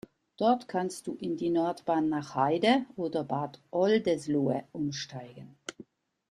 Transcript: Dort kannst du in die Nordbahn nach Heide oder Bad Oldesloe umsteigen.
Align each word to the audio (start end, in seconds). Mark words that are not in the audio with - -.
Dort 0.35 0.67
kannst 0.67 1.05
du 1.05 1.13
in 1.13 1.37
die 1.37 1.51
Nordbahn 1.51 2.09
nach 2.09 2.33
Heide 2.33 2.85
oder 2.95 3.23
Bad 3.23 3.61
Oldesloe 3.69 4.63
umsteigen. 4.71 5.59